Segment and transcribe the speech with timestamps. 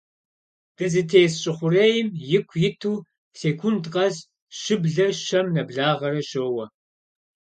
[0.75, 2.07] Дызытес Щӏы Хъурейм,
[2.37, 2.93] ику иту,
[3.39, 4.15] секунд къэс
[4.59, 6.65] щыблэр щэм нэблагъэрэ щоуэ.